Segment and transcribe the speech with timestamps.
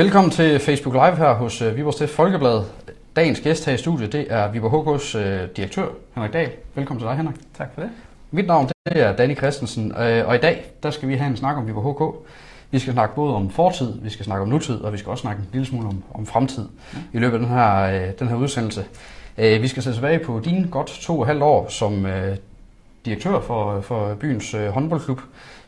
[0.00, 2.62] Velkommen til Facebook Live her hos uh, Viborg Stedt Folkeblad.
[3.16, 5.22] Dagens gæst her i studiet, det er Viborg HK's uh,
[5.56, 6.50] direktør, Henrik Dahl.
[6.74, 7.36] Velkommen til dig, Henrik.
[7.58, 7.90] Tak for det.
[8.30, 11.36] Mit navn det er Danny Christensen, uh, og i dag der skal vi have en
[11.36, 12.28] snak om Viborg HK.
[12.70, 15.22] Vi skal snakke både om fortid, vi skal snakke om nutid, og vi skal også
[15.22, 16.98] snakke en lille smule om, om fremtid ja.
[17.12, 18.84] i løbet af den her, den her udsendelse.
[19.36, 22.06] Vi skal se tilbage på dine godt to og halvt år som
[23.04, 25.20] direktør for, for byens håndboldklub.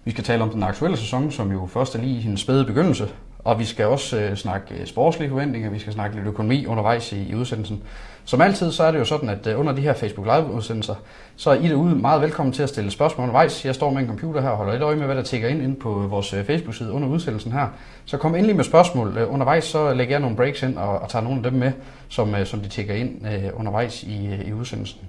[0.05, 2.65] Vi skal tale om den aktuelle sæson, som jo først er lige i en spæde
[2.65, 3.09] begyndelse,
[3.45, 7.13] og vi skal også øh, snakke øh, sportslige forventninger, vi skal snakke lidt økonomi undervejs
[7.13, 7.83] i, i udsendelsen.
[8.25, 10.95] Som altid, så er det jo sådan, at øh, under de her Facebook Live-udsendelser,
[11.37, 13.65] så er I derude meget velkommen til at stille spørgsmål undervejs.
[13.65, 15.63] Jeg står med en computer her og holder lidt øje med, hvad der tigger ind,
[15.63, 17.67] ind på øh, vores øh, Facebook-side under udsendelsen her.
[18.05, 21.09] Så kom endelig med spørgsmål øh, undervejs, så lægger jeg nogle breaks ind og, og
[21.09, 21.73] tager nogle af dem med,
[22.09, 25.01] som, øh, som de tigger ind øh, undervejs i, øh, i udsendelsen.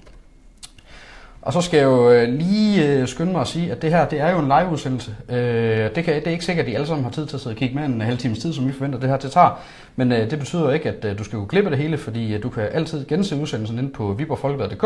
[1.45, 4.09] Og så skal jeg jo øh, lige øh, skynde mig at sige, at det her
[4.09, 5.16] det er jo en liveudsendelse.
[5.30, 7.41] Øh, det, kan, det er ikke sikkert, at I alle sammen har tid til at
[7.41, 9.59] sidde og kigge med en halv times tid, som vi forventer, det her det tager.
[9.95, 13.05] Men det betyder ikke, at du skal kunne klippe det hele, fordi du kan altid
[13.05, 14.83] gense udsendelsen ind på viborgfolkeblad.dk,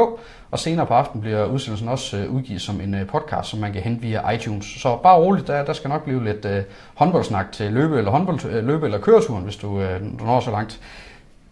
[0.52, 4.02] og senere på aftenen bliver udsendelsen også udgivet som en podcast, som man kan hente
[4.02, 4.66] via iTunes.
[4.66, 6.47] Så bare roligt, der, der skal nok blive lidt
[6.95, 9.81] håndboldsnak til løbe eller, håndbold, løbe eller køreturen, hvis du,
[10.19, 10.80] du når så langt.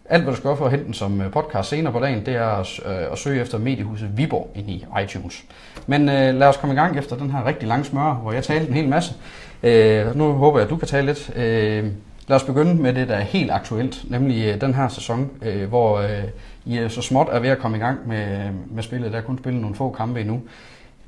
[0.08, 2.26] Alt, hvad du skal gøre for at hente den som øh, podcast senere på dagen,
[2.26, 5.44] det er at, øh, at søge efter mediehuset Viborg ind i iTunes.
[5.86, 8.44] Men øh, lad os komme i gang efter den her rigtig lange smør, hvor jeg
[8.44, 9.14] talte en hel masse.
[9.62, 11.30] Øh, nu håber jeg, at du kan tale lidt.
[11.36, 11.84] Øh,
[12.28, 15.68] lad os begynde med det, der er helt aktuelt, nemlig øh, den her sæson, øh,
[15.68, 16.24] hvor øh,
[16.64, 19.12] I er så småt er ved at komme i gang med, med spillet.
[19.12, 20.42] Der er kun spillet nogle få kampe endnu.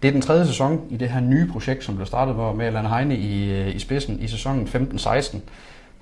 [0.03, 2.67] Det er den tredje sæson i det her nye projekt, som blev startet hvor med
[2.67, 5.39] Allan Heine i, øh, i spidsen i sæsonen 15-16.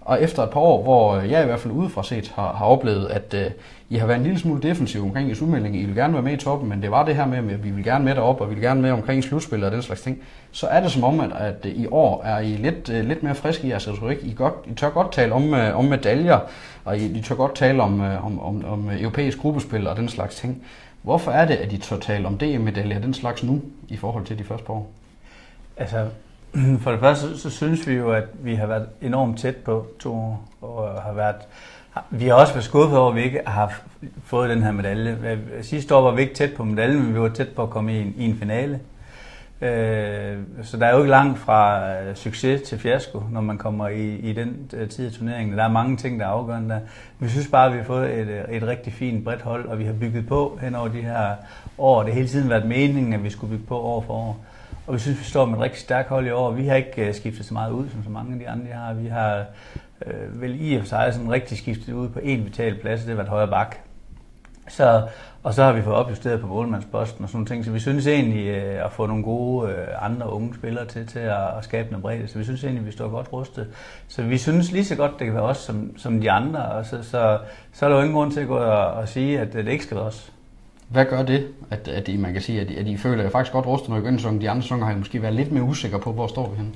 [0.07, 3.07] Og efter et par år, hvor jeg i hvert fald udefra set har, har oplevet,
[3.07, 3.51] at øh,
[3.89, 5.77] I har været en lille smule defensiv omkring jeres udmelding.
[5.77, 7.71] I vil gerne være med i toppen, men det var det her med, at vi
[7.71, 10.19] vil gerne med derop, og vi vil gerne med omkring slutspillet og den slags ting.
[10.53, 13.23] Så er det som om, at, at øh, i år er I lidt, øh, lidt
[13.23, 14.19] mere friske i jeres retorik.
[14.23, 16.39] I, godt, I tør godt tale om, øh, om medaljer,
[16.85, 20.09] og I, I tør godt tale om, øh, om, om, om europæisk gruppespil og den
[20.09, 20.63] slags ting.
[21.03, 24.25] Hvorfor er det, at I tør tale om DM-medaljer og den slags nu, i forhold
[24.25, 24.91] til de første par år?
[25.77, 26.07] Altså,
[26.83, 29.87] For det første, så, så synes vi jo, at vi har været enormt tæt på
[29.99, 31.37] to år, og har været
[32.11, 33.81] vi har også været skuffet over, at vi ikke har
[34.25, 35.39] fået den her medalje.
[35.63, 37.95] Sidste år var vi ikke tæt på medaljen, men vi var tæt på at komme
[37.95, 38.81] i en, i en finale.
[39.61, 43.89] Øh, så der er jo ikke langt fra øh, succes til fiasko, når man kommer
[43.89, 45.59] i, i den øh, tid af turneringen.
[45.59, 46.81] Der er mange ting, der er afgørende der.
[47.19, 49.79] Vi synes bare, at vi har fået et, øh, et rigtig fint bredt hold, og
[49.79, 51.35] vi har bygget på hen over de her
[51.79, 52.03] år.
[52.03, 54.41] Det har hele tiden været meningen, at vi skulle bygge på år for år.
[54.87, 56.51] Og vi synes, vi står med et rigtig stærkt hold i år.
[56.51, 58.95] Vi har ikke øh, skiftet så meget ud, som så mange af de andre har.
[58.95, 59.45] Vi har
[60.07, 63.17] øh, vel i og for sig sådan rigtig skiftet ud på en vital plads, det
[63.17, 63.77] var et højre bak.
[64.69, 65.09] Så,
[65.43, 67.65] og så har vi fået opjusteret på målmandsposten og sådan nogle ting.
[67.65, 71.19] Så vi synes egentlig øh, at få nogle gode øh, andre unge spillere til, til
[71.19, 72.29] at, at skabe noget bredde.
[72.29, 73.69] Så vi synes egentlig, at vi står godt rustet.
[74.09, 76.65] Så vi synes lige så godt, det kan være os som, som de andre.
[76.65, 77.39] Og så, så,
[77.73, 79.85] så er der jo ingen grund til at gå og, og sige, at det ikke
[79.85, 80.33] skal være os.
[80.89, 83.29] Hvad gør det, at, at I, man kan sige, at, I, at I føler, at
[83.29, 85.53] I faktisk godt rustet, når I begynder De andre sæsoner har I måske været lidt
[85.53, 86.73] mere usikre på, hvor står vi henne?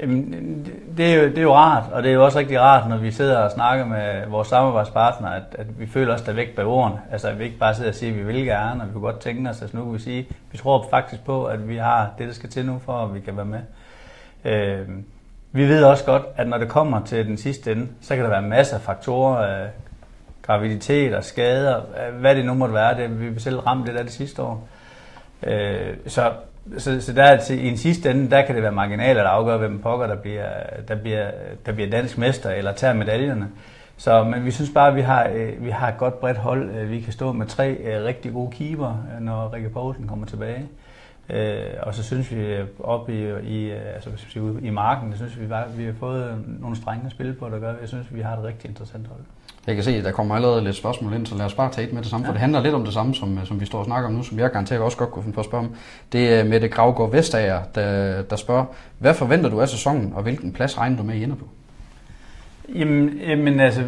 [0.00, 0.66] Jamen,
[0.96, 2.96] det, er jo, det er jo rart, og det er jo også rigtig rart, når
[2.96, 6.66] vi sidder og snakker med vores samarbejdspartnere, at, at vi føler os der væk bag
[6.66, 7.00] ordene.
[7.10, 9.02] Altså, at vi ikke bare sidder og siger, at vi vil gerne, og vi kunne
[9.02, 9.62] godt tænke os.
[9.62, 12.34] Altså, nu kan vi sige, at vi tror faktisk på, at vi har det, der
[12.34, 13.60] skal til nu, for at vi kan være med.
[14.44, 14.88] Øh,
[15.52, 18.30] vi ved også godt, at når det kommer til den sidste ende, så kan der
[18.30, 19.68] være masser af faktorer, øh,
[21.14, 21.80] og skader,
[22.20, 22.96] hvad det nu måtte være.
[22.96, 24.68] Det, vi selv ramme det der det sidste år.
[25.42, 26.32] Øh, så,
[26.78, 29.56] så, så der til, i en sidste ende, der kan det være marginaler, der afgør,
[29.56, 30.48] hvem pokker, der bliver,
[30.88, 31.30] der bliver,
[31.66, 33.48] der bliver dansk mester eller tager medaljerne.
[33.96, 36.70] Så, men vi synes bare, at vi har, øh, vi har et godt bredt hold.
[36.70, 40.26] Øh, vi kan stå med tre øh, rigtig gode keeper, øh, når Rikke Poulsen kommer
[40.26, 40.68] tilbage.
[41.30, 44.10] Øh, og så synes vi øh, op i, i, altså,
[44.62, 47.58] i marken, synes vi bare, at vi har fået nogle strenge at spille på, der
[47.58, 49.20] gør, jeg synes, vi har et rigtig interessant hold.
[49.66, 51.86] Jeg kan se, at der kommer allerede lidt spørgsmål ind, så lad os bare tage
[51.86, 52.28] et med det samme, ja.
[52.28, 54.22] for det handler lidt om det samme, som, som vi står og snakker om nu,
[54.22, 55.74] som jeg garanteret også godt kunne finde på at spørge om.
[56.12, 58.64] Det er Mette Gravgaard Vestager, der, der spørger,
[58.98, 61.48] hvad forventer du af sæsonen, og hvilken plads regner du med, I ender på?
[62.74, 63.82] Jamen, jamen altså,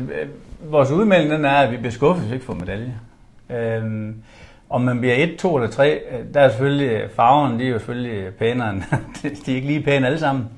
[0.64, 2.94] vores udmelding den er, at vi bliver skuffet, hvis vi ikke får medalje.
[3.50, 4.14] Øhm,
[4.70, 6.00] om man bliver 1, 2 eller 3,
[6.34, 8.82] der er selvfølgelig, farverne de er jo selvfølgelig pænere end,
[9.46, 10.48] de er ikke lige pæne alle sammen.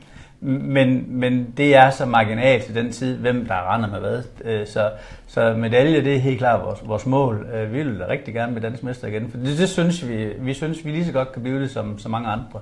[0.47, 4.23] Men, men det er så marginalt til den tid, hvem der render med hvad.
[4.45, 4.91] Øh, så,
[5.27, 7.47] så medalje, det er helt klart vores, vores mål.
[7.55, 10.29] Øh, vi vil da rigtig gerne blive dansk mester igen, for det, det synes vi,
[10.39, 12.61] vi synes, vi lige så godt kan blive det som så mange andre.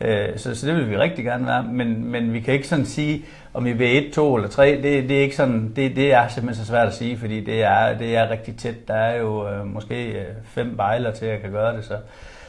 [0.00, 2.84] Øh, så, så det vil vi rigtig gerne være, men, men vi kan ikke sådan
[2.84, 3.24] sige,
[3.54, 6.28] om vi bliver 1, 2 eller 3, det, det er ikke sådan, det, det er
[6.28, 8.88] simpelthen så svært at sige, fordi det er, det er rigtig tæt.
[8.88, 11.94] Der er jo øh, måske fem bejler til at kan gøre det, så,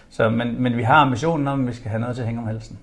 [0.09, 2.41] så men, men vi har ambitionen om, at vi skal have noget til at hænge
[2.41, 2.79] om halsen.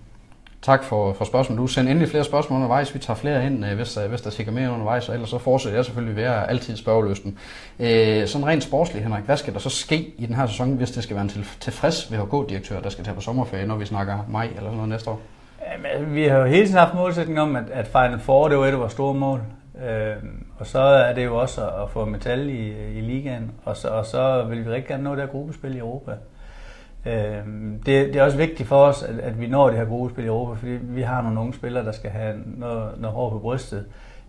[0.63, 1.61] Tak for, for spørgsmålet.
[1.61, 2.95] Du sender endelig flere spørgsmål undervejs.
[2.95, 5.31] Vi tager flere ind, øh, øh, hvis, der, hvis der sikkert mere undervejs, og ellers
[5.31, 7.39] så fortsætter jeg selvfølgelig ved at altid spørgeløsten.
[7.81, 10.91] Øh, sådan rent sportsligt, Henrik, hvad skal der så ske i den her sæson, hvis
[10.91, 14.19] det skal være en til, tilfreds VHK-direktør, der skal tage på sommerferie, når vi snakker
[14.29, 15.21] maj eller sådan noget næste år?
[15.73, 18.59] Jamen, altså, vi har jo hele tiden haft målsætning om, at, at Final Four, det
[18.59, 19.41] var et af vores store mål.
[19.85, 20.17] Øh,
[20.59, 23.89] og så er det jo også at, at få metal i, i ligaen, og så,
[23.89, 26.11] og så vil vi rigtig gerne nå det her gruppespil i Europa.
[26.11, 26.36] Øh,
[27.07, 30.25] Øhm, det, det er også vigtigt for os, at, at vi når det her gruppespil
[30.25, 33.39] i Europa, fordi vi har nogle unge spillere, der skal have noget, noget hår på
[33.39, 33.87] brystet.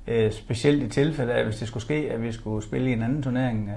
[0.07, 3.03] Øh, specielt i tilfælde af, hvis det skulle ske, at vi skulle spille i en
[3.03, 3.71] anden turnering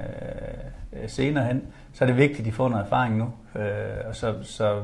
[0.93, 1.62] øh, øh senere hen,
[1.93, 3.32] så er det vigtigt, at de får noget erfaring nu.
[3.56, 4.82] Øh, og så, så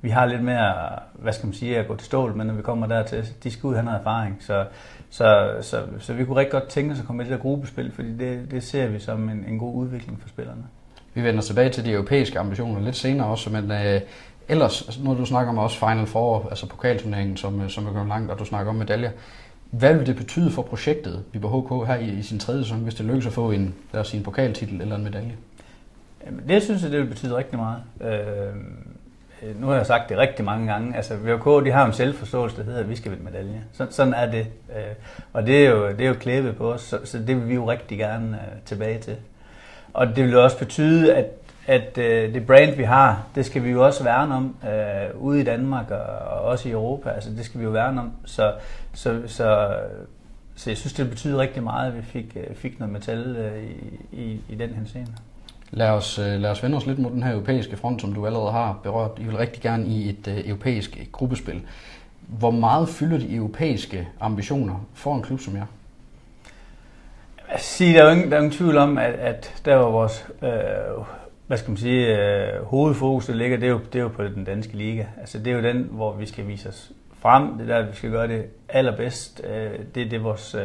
[0.00, 0.74] vi har lidt mere,
[1.12, 3.66] hvad skal man sige, at gå til stål, men når vi kommer dertil, de skal
[3.66, 4.36] ud have noget erfaring.
[4.40, 4.66] Så,
[5.10, 7.92] så, så, så vi kunne rigtig godt tænke os at komme med det der gruppespil,
[7.92, 10.64] fordi det, det ser vi som en, en god udvikling for spillerne.
[11.18, 14.00] Vi vender tilbage til de europæiske ambitioner lidt senere også, men øh,
[14.48, 17.92] ellers, altså, når du snakker om også Final Four, altså pokalturneringen, som, øh, som er
[17.92, 19.10] gået langt, og du snakker om medaljer.
[19.70, 22.94] Hvad vil det betyde for projektet Viborg HK her i, i sin tredje sæson, hvis
[22.94, 25.34] det lykkes at få en, lad os sige, en pokaltitel eller en medalje?
[26.26, 27.82] Jamen, det synes jeg, det vil betyde rigtig meget.
[28.00, 28.48] Øh,
[29.42, 32.56] øh nu har jeg sagt det rigtig mange gange, altså VK, de har en selvforståelse,
[32.56, 33.64] der hedder, at vi skal vinde medalje.
[33.72, 34.46] Så, sådan er det.
[34.76, 34.94] Øh,
[35.32, 37.54] og det er jo, det er jo klæbet på os, så, så det vil vi
[37.54, 39.16] jo rigtig gerne øh, tilbage til.
[39.94, 41.26] Og det vil også betyde, at,
[41.66, 45.40] at øh, det brand, vi har, det skal vi jo også værne om øh, ude
[45.40, 47.10] i Danmark og, og også i Europa.
[47.10, 48.12] Altså det skal vi jo værne om.
[48.24, 48.52] Så,
[48.94, 49.76] så, så,
[50.54, 53.64] så jeg synes, det betyder rigtig meget, at vi fik, øh, fik noget metal øh,
[53.64, 55.12] i, i, i den henseende.
[55.70, 58.26] Lad os, øh, lad os vende os lidt mod den her europæiske front, som du
[58.26, 59.10] allerede har berørt.
[59.18, 61.62] I vil rigtig gerne i et øh, europæisk gruppespil.
[62.26, 65.66] Hvor meget fylder de europæiske ambitioner for en klub som jer?
[67.56, 70.26] Sige, der er jo ingen, der er ingen tvivl om, at, at der var vores
[70.42, 71.04] øh,
[71.48, 74.24] hvad skal man sige, øh, hovedfokus, der ligger, det er, jo, det er jo på
[74.24, 75.04] den danske liga.
[75.20, 77.58] Altså det er jo den, hvor vi skal vise os frem.
[77.58, 79.42] Det er der, vi skal gøre det allerbedst.
[79.44, 80.62] Øh, det er det, vores øh,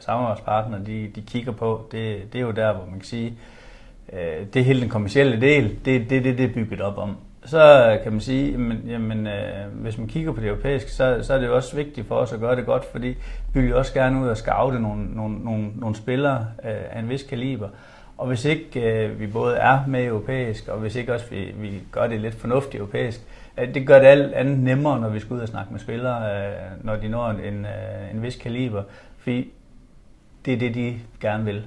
[0.00, 1.88] samarbejdspartnere de, de kigger på.
[1.92, 3.34] Det, det er jo der, hvor man kan sige,
[4.12, 6.98] øh, det er hele den kommercielle del, det er det, det, det er bygget op
[6.98, 7.16] om
[7.48, 11.34] så kan man sige, jamen, jamen øh, hvis man kigger på det europæiske, så, så
[11.34, 13.16] er det jo også vigtigt for os at gøre det godt, fordi
[13.54, 17.08] vi vil også gerne ud og scoute nogle, nogle, nogle, nogle spillere øh, af en
[17.08, 17.68] vis kaliber.
[18.18, 21.82] Og hvis ikke øh, vi både er med europæisk, og hvis ikke også vi, vi
[21.92, 23.20] gør det lidt fornuftigt europæisk,
[23.58, 26.46] øh, det gør det alt andet nemmere, når vi skal ud og snakke med spillere,
[26.46, 28.82] øh, når de når en, en, øh, en vis kaliber,
[29.18, 29.50] fordi
[30.44, 31.64] det er det, de gerne vil.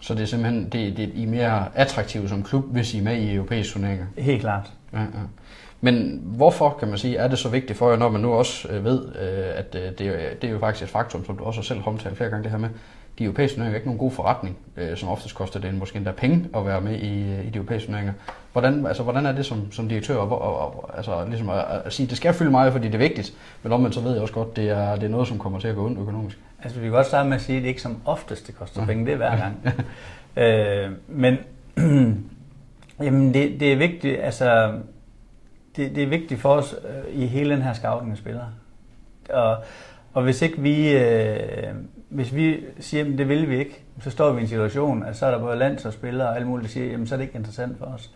[0.00, 3.02] Så det er simpelthen, det, det, I er mere attraktive som klub, hvis I er
[3.02, 4.06] med i europæiske turneringer?
[4.18, 4.72] Helt klart.
[4.92, 5.06] Ja, ja.
[5.80, 8.68] Men hvorfor, kan man sige, er det så vigtigt for jer, når man nu også
[8.68, 9.98] øh, ved, øh, at øh, det,
[10.42, 12.50] det er jo faktisk et faktum, som du også har selv omtalt flere gange det
[12.50, 12.68] her med,
[13.18, 14.56] de europæiske turneringer er ikke nogen god forretning,
[14.94, 18.12] som oftest koster det måske endda penge at være med i, i de europæiske turneringer.
[18.52, 21.92] Hvordan, altså, hvordan er det som, som direktør og, og, og, altså, ligesom at, at
[21.92, 23.32] sige, at det skal fylde meget, fordi det er vigtigt,
[23.62, 25.68] men omvendt så ved jeg også godt, det er, det er noget, som kommer til
[25.68, 26.38] at gå ondt økonomisk.
[26.62, 28.80] Altså vi kan godt starte med at sige, at det ikke som oftest det koster
[28.80, 28.86] ja.
[28.86, 29.74] penge, det er hver gang.
[30.44, 31.38] øh, men
[33.00, 34.72] jamen det, det er vigtigt, altså
[35.76, 38.48] det, det er vigtigt for os øh, i hele den her scouting af spillere.
[39.30, 39.56] Og,
[40.12, 41.74] og hvis ikke vi, øh,
[42.08, 45.16] hvis vi siger, at det vil vi ikke, så står vi i en situation, at
[45.16, 47.38] så er der både landsholdsspillere og alle mulige, der siger, jamen så er det ikke
[47.38, 48.10] interessant for os.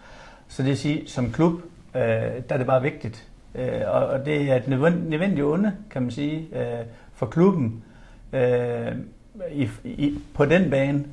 [0.48, 1.52] Så det vil sige, som klub,
[1.94, 3.28] øh, der er det bare vigtigt.
[3.54, 7.84] Øh, og, og det er et nødvendigt onde, kan man sige, øh, for klubben
[8.32, 8.92] øh,
[9.52, 11.04] i, i, på den bane.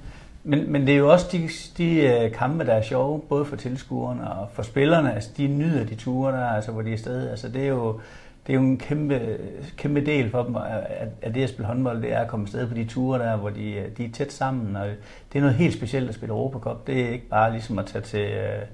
[0.43, 3.55] Men, men det er jo også de, de øh, kampe, der er sjove, både for
[3.55, 5.13] tilskuerne og for spillerne.
[5.13, 7.29] Altså, de nyder de ture, der, altså, hvor de er afsted.
[7.29, 7.99] Altså, det er jo,
[8.47, 9.37] det er jo en kæmpe,
[9.77, 12.67] kæmpe del for dem, at, at det at spille håndbold, det er at komme afsted
[12.67, 14.75] på de ture der, hvor de, de er tæt sammen.
[14.75, 14.87] Og
[15.33, 16.87] det er noget helt specielt at spille Europacup.
[16.87, 18.67] Det er ikke bare ligesom at tage til, uh,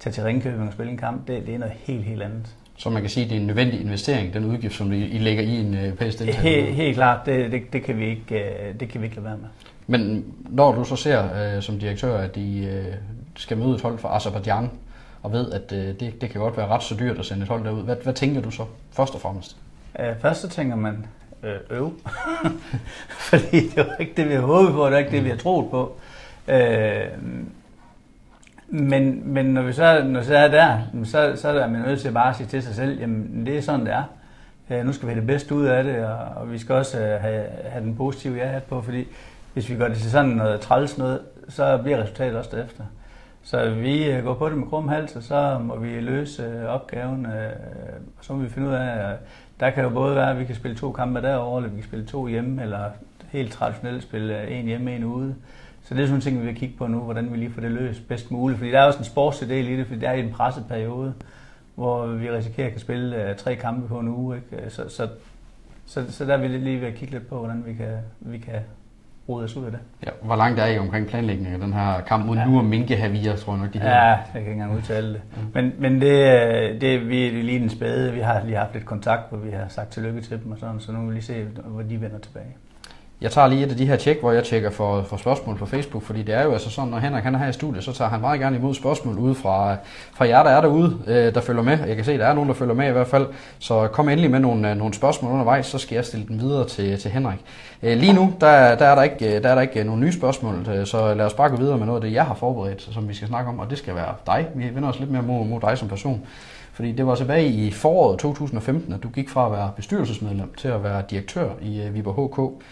[0.00, 1.28] tage til Ringkøbing og spille en kamp.
[1.28, 2.46] Det, det er noget helt, helt andet.
[2.76, 5.42] Så man kan sige, at det er en nødvendig investering, den udgift, som I lægger
[5.42, 6.42] i en europæisk deltagelse?
[6.42, 7.26] Helt, helt klart.
[7.26, 8.44] Det, det, det, kan vi ikke,
[8.80, 9.48] det kan vi ikke lade være med.
[9.90, 12.94] Men når du så ser øh, som direktør, at de øh,
[13.36, 14.70] skal møde et hold fra Azerbaijan,
[15.22, 17.48] og ved, at øh, det, det kan godt være ret så dyrt at sende et
[17.48, 19.56] hold derud, hvad, hvad tænker du så først og fremmest?
[20.00, 21.06] Øh, først så tænker man,
[21.42, 21.92] øh, øv.
[23.30, 25.28] Fordi det var ikke det, vi havde håbet på, og det var ikke det, vi
[25.28, 25.96] havde troet på.
[26.48, 27.06] Øh,
[28.68, 32.00] men, men når vi så, når vi så er der, så, så er man nødt
[32.00, 34.04] til bare at sige til sig selv, jamen det er sådan, det er.
[34.70, 37.00] Øh, nu skal vi have det bedste ud af det, og, og vi skal også
[37.00, 39.06] øh, have, have den positive ja på, fordi
[39.58, 42.84] hvis vi gør det til sådan noget træls noget, så bliver resultatet også derefter.
[43.42, 46.64] Så vi øh, går på det med krum hals, og så må vi løse øh,
[46.64, 47.52] opgaven, øh,
[48.18, 49.16] og så må vi finde ud af,
[49.60, 51.88] der kan jo både være, at vi kan spille to kampe derovre, eller vi kan
[51.88, 52.90] spille to hjemme, eller
[53.28, 55.34] helt traditionelt spille en hjemme, en ude.
[55.82, 57.60] Så det er sådan en ting, vi vil kigge på nu, hvordan vi lige får
[57.60, 58.58] det løst bedst muligt.
[58.58, 61.14] Fordi der er også en sportsdel i det, fordi det er i en presset periode,
[61.74, 64.36] hvor vi risikerer at kan spille tre kampe på en uge.
[64.36, 64.70] Ikke?
[64.70, 65.08] Så, så,
[65.86, 68.38] så, så der vil vi lige ved at kigge lidt på, hvordan vi kan, vi
[68.38, 68.60] kan
[69.28, 69.80] rode os ud af det.
[70.06, 72.44] Ja, hvor langt er I omkring planlægningen af den her kamp mod ja.
[72.44, 73.90] nu og Minke Havia, tror jeg nok, de her?
[73.90, 75.22] Ja, jeg kan ikke engang udtale det.
[75.54, 78.12] Men, men det, det, vi er lige den spæde.
[78.12, 80.80] Vi har lige haft lidt kontakt, hvor vi har sagt tillykke til dem og sådan,
[80.80, 82.56] så nu vil vi lige se, hvor de vender tilbage.
[83.20, 85.66] Jeg tager lige et af de her tjek, hvor jeg tjekker for, for spørgsmål på
[85.66, 87.92] Facebook, fordi det er jo altså sådan, når Henrik han er her i studiet, så
[87.92, 89.76] tager han meget gerne imod spørgsmål ude fra,
[90.12, 91.78] fra jer, der er derude, øh, der følger med.
[91.86, 93.26] Jeg kan se, at der er nogen, der følger med i hvert fald.
[93.58, 96.68] Så kom endelig med nogle, øh, nogle spørgsmål undervejs, så skal jeg stille dem videre
[96.68, 97.38] til, til Henrik.
[97.82, 100.00] Øh, lige nu, der, der, er der, ikke, øh, der er der ikke øh, nogen
[100.00, 102.88] nye spørgsmål, så lad os bare gå videre med noget af det, jeg har forberedt,
[102.92, 104.48] som vi skal snakke om, og det skal være dig.
[104.54, 106.22] Vi vender os lidt mere mod, mod dig som person.
[106.72, 110.68] Fordi det var tilbage i foråret 2015, at du gik fra at være bestyrelsesmedlem til
[110.68, 112.64] at være direktør i Viborg HK.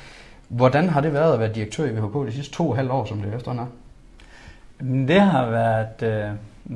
[0.49, 3.05] Hvordan har det været at være direktør i VHK de sidste to og halvt år,
[3.05, 3.71] som det efterhånden er?
[5.07, 6.31] Det har været, øh,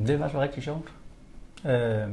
[0.07, 0.93] det har faktisk været rigtig sjovt.
[1.67, 2.09] Øh,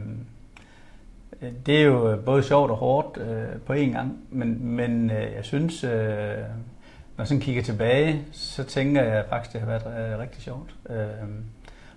[1.66, 5.46] det er jo både sjovt og hårdt øh, på én gang, men, men øh, jeg
[5.46, 10.20] synes, øh, når jeg sådan kigger tilbage, så tænker jeg faktisk, det har været øh,
[10.20, 10.76] rigtig sjovt.
[10.90, 10.98] Øh,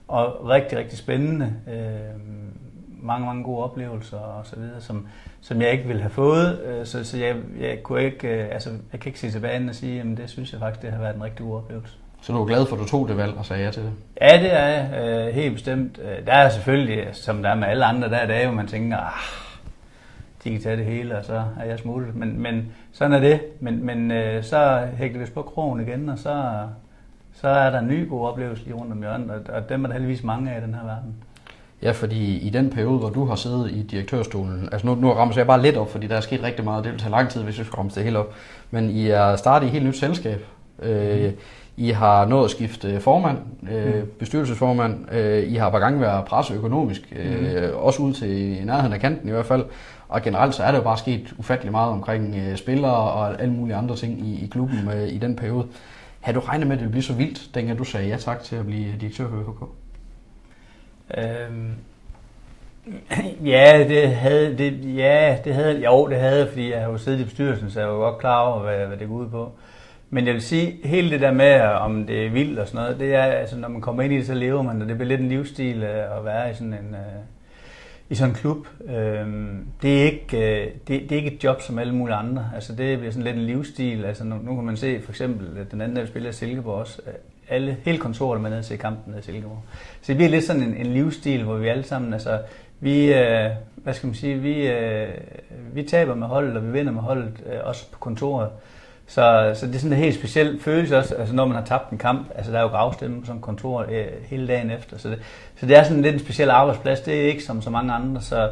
[0.09, 1.55] og rigtig, rigtig spændende.
[1.69, 2.21] Øh,
[3.03, 5.07] mange, mange gode oplevelser og så videre, som,
[5.41, 6.61] som jeg ikke ville have fået.
[6.61, 9.75] Øh, så, så jeg, jeg, kunne ikke, øh, altså, jeg kan ikke se tilbage og
[9.75, 11.95] sige, at det synes jeg faktisk, det har været en rigtig god oplevelse.
[12.23, 13.93] Så du er glad for, at du tog det valg og sagde ja til det?
[14.21, 15.05] Ja, det er jeg.
[15.29, 16.01] Øh, helt bestemt.
[16.27, 18.97] Der er selvfølgelig, som der er med alle andre, der er det jo, man tænker,
[18.97, 19.13] ah,
[20.45, 22.15] de kan tage det hele, og så er jeg smuttet.
[22.15, 23.41] Men, men sådan er det.
[23.61, 24.11] Men, men
[24.43, 26.67] så hægter vi på krogen igen, og så,
[27.33, 29.89] så er der en ny god oplevelse lige rundt om hjørnet, og, og dem er
[29.89, 31.15] der heldigvis mange af i den her verden.
[31.83, 35.35] Ja, fordi i den periode, hvor du har siddet i direktørstolen, altså nu, nu rammer
[35.37, 37.43] jeg bare lidt op, fordi der er sket rigtig meget, det vil tage lang tid,
[37.43, 38.35] hvis vi skal ramme det helt op,
[38.71, 40.45] men I er startet i et helt nyt selskab.
[40.83, 41.37] Øh, mm.
[41.77, 43.39] I har nået at skifte formand,
[43.73, 44.11] øh, mm.
[44.19, 47.77] bestyrelsesformand, øh, I har bare gang været presset økonomisk, øh, mm.
[47.77, 49.65] også ud til nærheden af kanten i hvert fald,
[50.09, 53.55] og generelt så er det jo bare sket ufattelig meget omkring øh, spillere og alle
[53.55, 55.67] mulige andre ting i, i klubben øh, i den periode.
[56.21, 58.43] Har du regnet med, at det ville blive så vildt, dengang du sagde ja tak
[58.43, 59.69] til at blive direktør for VHK?
[61.19, 61.75] Øhm,
[63.55, 67.21] ja, det havde, det, ja, det havde, jo, det havde, fordi jeg har jo siddet
[67.21, 69.53] i bestyrelsen, så jeg var godt klar over, hvad, hvad det går ud på.
[70.11, 73.01] Men jeg vil sige, hele det der med, om det er vildt og sådan noget,
[73.01, 75.09] det er, altså, når man kommer ind i det, så lever man, og det bliver
[75.09, 77.23] lidt en livsstil øh, at være i sådan en, øh,
[78.11, 78.67] i sådan en klub.
[78.89, 82.51] Øhm, det, er ikke, øh, det, det er ikke et job som alle mulige andre.
[82.55, 84.05] Altså, det bliver sådan lidt en livsstil.
[84.05, 87.03] Altså, nu, nu kan man se for eksempel, at den anden der spiller Silkeborg også,
[87.51, 89.63] alle, hele kontoret med ned til kampen ned i Silkeborg.
[90.03, 92.39] Så det bliver lidt sådan en, en livsstil, hvor vi alle sammen, altså,
[92.81, 95.09] vi, øh, hvad skal man sige, vi, øh,
[95.73, 98.49] vi taber med holdet, og vi vinder med holdet, øh, også på kontoret.
[99.07, 101.91] Så, så det er sådan en helt speciel følelse også, altså når man har tabt
[101.91, 104.99] en kamp, altså der er jo gravstemme på sådan et kontor øh, hele dagen efter,
[104.99, 105.19] så det,
[105.57, 108.21] så det er sådan lidt en speciel arbejdsplads, det er ikke som så mange andre,
[108.21, 108.51] så,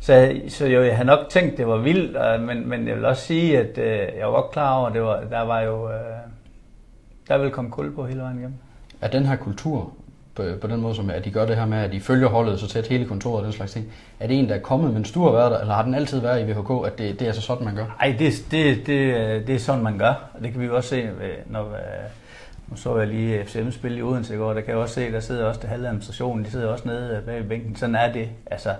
[0.00, 3.04] så, så jo, jeg har nok tænkt, det var vildt, øh, men, men jeg vil
[3.04, 5.90] også sige, at øh, jeg var godt klar over, at det var, der var jo,
[5.90, 5.96] øh,
[7.28, 8.56] der vil komme kul på hele vejen igennem.
[9.00, 9.92] Er den her kultur,
[10.34, 12.60] på, på den måde, som at de gør det her med, at de følger holdet
[12.60, 13.86] så tæt hele kontoret og den slags ting,
[14.20, 16.20] er det en, der er kommet, mens du har været der, eller har den altid
[16.20, 17.84] været i VHK, at det, det er så sådan, man gør?
[18.00, 21.08] Nej, det, det, det, det er sådan, man gør, og det kan vi også se,
[21.46, 21.76] når øh,
[22.68, 25.12] nu så jeg lige FCM spille i Odense i går, der kan jeg også se,
[25.12, 27.76] der sidder også det halve administrationen, de sidder også nede bag bænken.
[27.76, 28.28] Sådan er det.
[28.46, 28.74] Altså,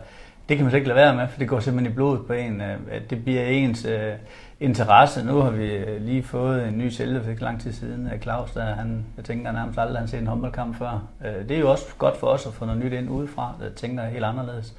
[0.48, 2.32] det kan man slet ikke lade være med, for det går simpelthen i blodet på
[2.32, 2.60] en.
[2.60, 4.12] Øh, at det bliver ens øh,
[4.60, 5.24] interesse.
[5.24, 8.10] Nu har vi øh, lige fået en ny sælger for ikke lang tid siden.
[8.22, 11.02] Claus, der, han, jeg tænker han nærmest aldrig, han set en håndboldkamp før.
[11.24, 13.70] Øh, det er jo også godt for os at få noget nyt ind udefra, der
[13.70, 14.74] tænker helt anderledes.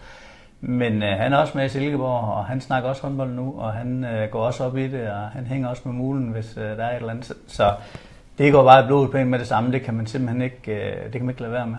[0.61, 3.73] Men øh, han er også med i Silkeborg, og han snakker også håndbold nu, og
[3.73, 6.63] han øh, går også op i det, og han hænger også med mulen, hvis øh,
[6.63, 7.33] der er et eller andet.
[7.47, 7.73] Så
[8.37, 10.71] det går bare i blodet på en med det samme, det kan man simpelthen ikke,
[10.71, 11.77] øh, det kan man ikke lade være med.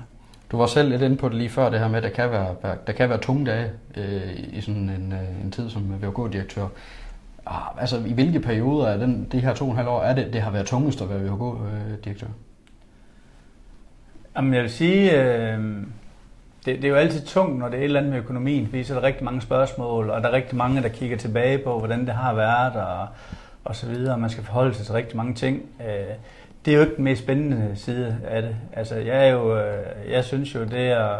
[0.54, 2.30] Du var selv lidt inde på det lige før, det her med, at der kan
[2.30, 6.66] være, der kan være tunge dage øh, i sådan en, øh, en tid som VHK-direktør.
[7.46, 10.14] Ah, altså, i hvilke perioder af den, de her to og en halv år er
[10.14, 12.26] det, det har været tungest at være VHK-direktør?
[14.36, 15.58] Jamen, jeg vil sige, øh,
[16.66, 18.84] det, det er jo altid tungt, når det er et eller andet med økonomien, fordi
[18.84, 21.78] så er der rigtig mange spørgsmål, og der er rigtig mange, der kigger tilbage på,
[21.78, 23.06] hvordan det har været, og,
[23.64, 25.62] og så videre, og man skal forholde sig til rigtig mange ting.
[25.80, 26.14] Øh,
[26.64, 28.56] det er jo ikke den mest spændende side af det.
[28.72, 31.16] Altså, jeg, er jo, øh, jeg synes jo, det er,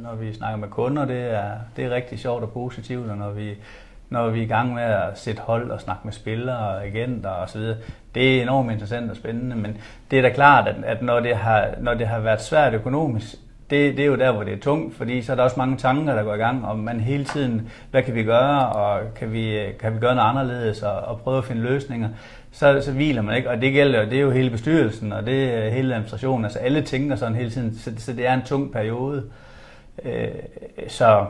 [0.00, 3.30] når vi snakker med kunder, det er, det er rigtig sjovt og positivt, og når
[3.30, 3.54] vi,
[4.10, 7.30] når vi er i gang med at sætte hold og snakke med spillere og agenter
[7.30, 7.76] og så videre.
[8.14, 9.76] Det er enormt interessant og spændende, men
[10.10, 13.34] det er da klart, at, at når, det har, når det har været svært økonomisk,
[13.70, 15.76] det, det er jo der, hvor det er tungt, fordi så er der også mange
[15.76, 19.32] tanker, der går i gang, om man hele tiden, hvad kan vi gøre, og kan
[19.32, 22.08] vi, kan vi gøre noget anderledes, og, og prøve at finde løsninger
[22.54, 23.50] så, så hviler man ikke.
[23.50, 26.44] Og det gælder det er jo hele bestyrelsen, og det er hele administrationen.
[26.44, 29.24] Altså alle tænker sådan hele tiden, så, så det er en tung periode.
[30.04, 30.28] Øh,
[30.88, 31.26] så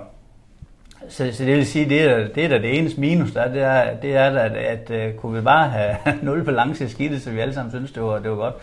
[1.08, 3.52] Så, så det vil sige, det er, det er da det eneste minus, der er,
[3.52, 7.22] det er, det er at, at, at kunne vi bare have nul balance i skidtet,
[7.22, 8.54] så vi alle sammen synes, det var, det var godt,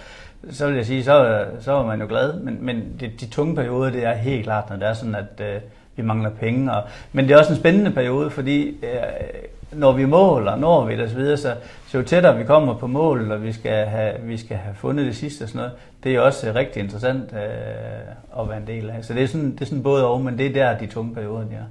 [0.49, 2.39] så vil jeg sige, så, så var man jo glad.
[2.39, 5.55] Men, men det, de tunge perioder, det er helt klart, når det er sådan, at
[5.55, 5.61] øh,
[5.95, 6.71] vi mangler penge.
[6.71, 10.97] Og, men det er også en spændende periode, fordi uh, når vi måler, når vi
[10.97, 11.55] det osv., så,
[11.87, 15.05] så, jo tættere vi kommer på mål, og vi skal have, vi skal have fundet
[15.05, 15.71] det sidste og sådan noget,
[16.03, 19.05] det er også uh, rigtig interessant uh, at være en del af.
[19.05, 21.13] Så det er sådan, det er sådan både og, men det er der, de tunge
[21.13, 21.63] perioder, de er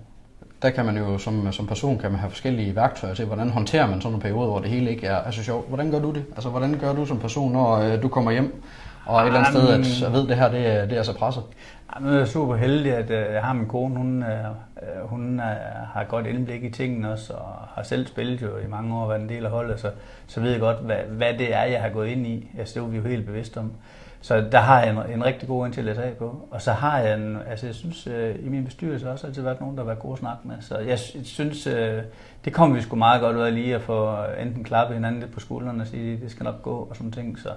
[0.62, 3.86] der kan man jo som, som person kan man have forskellige værktøjer til, hvordan håndterer
[3.86, 5.68] man sådan en periode, hvor det hele ikke er, er så sjovt.
[5.68, 6.24] Hvordan gør du det?
[6.34, 8.62] Altså, hvordan gør du som person, når øh, du kommer hjem,
[9.06, 11.14] og et eller andet sted, at jeg ved, det her det er, det er så
[11.14, 11.42] presset?
[11.98, 14.44] Jeg er super heldig, at øh, jeg har min kone, hun, øh,
[14.82, 15.38] øh, hun
[15.92, 19.20] har godt indblik i tingene også, og har selv spillet jo i mange år, været
[19.20, 19.90] en del af holdet, så,
[20.26, 22.50] så ved jeg godt, hvad, hvad det er, jeg har gået ind i.
[22.58, 23.72] Altså, det er vi jo helt bevidst om.
[24.22, 26.48] Så der har jeg en, en rigtig god en til at læse af på.
[26.50, 29.60] Og så har jeg en, altså jeg synes, øh, i min bestyrelse også altid været
[29.60, 30.56] nogen, der har været gode at snakke med.
[30.60, 32.02] Så jeg synes, øh,
[32.44, 35.32] det kommer vi sgu meget godt ud af lige at få enten klappe hinanden lidt
[35.32, 37.38] på skuldrene og sige, det skal nok gå og sådan ting.
[37.38, 37.48] Så,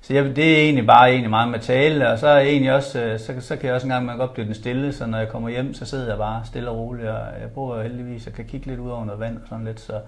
[0.00, 3.02] så jeg, det er egentlig bare egentlig meget med tale, og så er egentlig også,
[3.02, 5.48] øh, så, så kan jeg også engang godt blive den stille, så når jeg kommer
[5.48, 8.66] hjem, så sidder jeg bare stille og roligt, og jeg bor heldigvis, og kan kigge
[8.66, 10.00] lidt ud over noget vand og sådan lidt, så,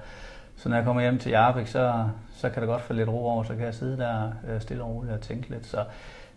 [0.56, 2.04] så når jeg kommer hjem til Jarbæk, så,
[2.36, 4.82] så kan det godt få lidt ro over, så kan jeg sidde der øh, stille
[4.82, 5.66] og roligt og tænke lidt.
[5.66, 5.84] Så,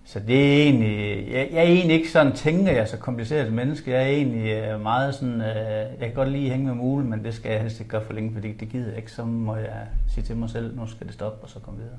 [0.05, 3.55] så det er egentlig, jeg, jeg er egentlig ikke sådan, tænker jeg så kompliceret som
[3.55, 3.91] menneske.
[3.91, 7.33] Jeg er egentlig øh, meget sådan, jeg kan godt lige hænge med mulen, men det
[7.33, 9.12] skal jeg helst ikke gøre for længe, fordi det gider jeg ikke.
[9.12, 11.98] Så må jeg sige til mig selv, nu skal det stoppe, og så komme videre.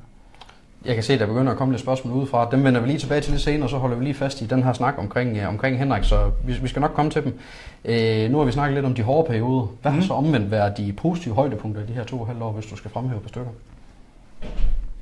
[0.85, 2.49] Jeg kan se, at der begynder at komme lidt spørgsmål udefra.
[2.51, 4.47] Dem vender vi lige tilbage til lidt senere, og så holder vi lige fast i
[4.47, 7.39] den her snak omkring, uh, omkring Henrik, så vi, vi skal nok komme til dem.
[7.85, 9.67] Uh, nu har vi snakket lidt om de hårde perioder.
[9.83, 9.99] Hvad mm.
[9.99, 12.67] har så omvendt været de positive højdepunkter i de her to og halv år, hvis
[12.67, 13.51] du skal fremhæve på stykker?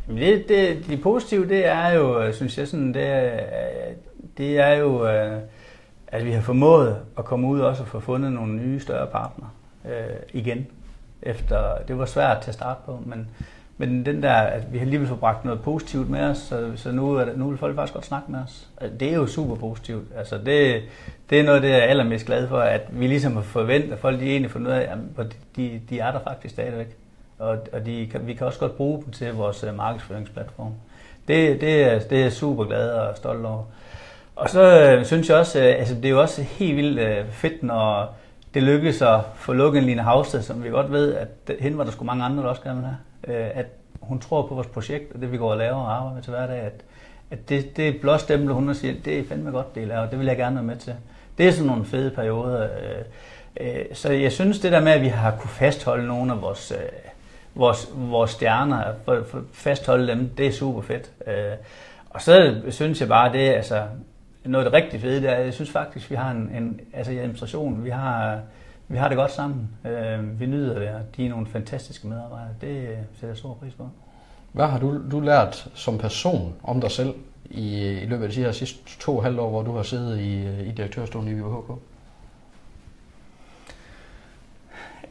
[0.08, 3.40] Det, det, de positive, det er jo, synes jeg, sådan, det, er,
[4.38, 5.38] det er jo, øh,
[6.06, 9.50] at vi har formået at komme ud og også få fundet nogle nye, større partnere
[9.84, 10.66] øh, igen.
[11.22, 13.28] Efter, det var svært til at starte på, men,
[13.78, 16.92] men den der, at vi har alligevel fået bragt noget positivt med os, så, så
[16.92, 18.68] nu, er det, nu vil folk faktisk godt snakke med os.
[18.80, 20.04] Altså, det er jo super positivt.
[20.16, 20.82] Altså det,
[21.30, 23.98] det er noget det, jeg er allermest glad for, at vi ligesom har forventet, at
[23.98, 26.96] folk de egentlig får noget af, at de, de er der faktisk stadigvæk
[27.42, 30.72] og, og de vi kan også godt bruge dem til vores øh, markedsføringsplatform.
[31.28, 33.64] Det, det, er, det er jeg super glad og stolt over.
[34.36, 37.28] Og så øh, synes jeg også, øh, altså det er jo også helt vildt øh,
[37.30, 38.14] fedt, når
[38.54, 41.28] det lykkes at få lukket en Line Havsted, som vi godt ved, at
[41.60, 42.98] hende var der skulle mange andre, der også gerne vil have.
[43.28, 43.66] Uh, at
[44.00, 46.30] hun tror på vores projekt, og det vi går og laver og arbejder med til
[46.30, 46.84] hverdag, at,
[47.30, 50.36] at det, det blåstemple, hun siger, det er fandme godt, det laver, det vil jeg
[50.36, 50.94] gerne være med til.
[51.38, 52.68] Det er sådan nogle fede perioder.
[53.60, 56.72] Uh, så jeg synes, det der med, at vi har kunne fastholde nogle af vores
[57.54, 61.10] vores, vores stjerner, for, for fastholde dem, det er super fedt.
[61.26, 61.56] Øh,
[62.10, 63.82] og så synes jeg bare, det er altså,
[64.44, 67.12] noget af det rigtig fede, det er, jeg synes faktisk, vi har en, en altså
[67.12, 68.40] i administration, vi har,
[68.88, 69.68] vi har det godt sammen.
[69.84, 72.54] Øh, vi nyder det, og de er nogle fantastiske medarbejdere.
[72.60, 73.88] Det sætter jeg stor pris på.
[74.52, 77.14] Hvad har du, du lært som person om dig selv
[77.50, 80.18] i, i løbet af de her sidste to og halv år, hvor du har siddet
[80.18, 81.78] i, i direktørstolen i VHK?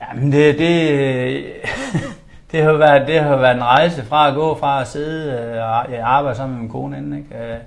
[0.01, 1.45] Jamen det, det
[2.51, 5.63] det har været, det har været en rejse fra at gå fra at sidde øh,
[5.63, 7.53] og arbejde sammen med min kone inden, ikke?
[7.53, 7.57] Øh,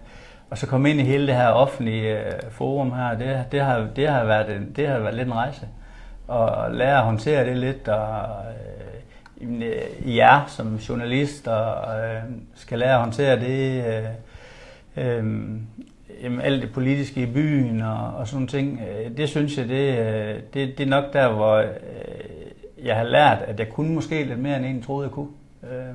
[0.50, 3.86] og så komme ind i hele det her offentlige øh, forum her, det, det, har,
[3.96, 5.68] det, har været en, det har været lidt en rejse.
[6.28, 12.22] Og lære at håndtere det lidt, og øh, i jer som journalist, og øh,
[12.54, 14.04] skal lære at håndtere det, øh,
[14.96, 15.24] øh,
[16.22, 18.80] jamen, alt det politiske i byen og, og sådan nogle ting.
[18.80, 21.66] Øh, det synes jeg, det, øh, det, det er nok der, hvor øh,
[22.84, 25.30] jeg har lært, at jeg kunne måske lidt mere, end en troede, jeg kunne.
[25.62, 25.94] Øh,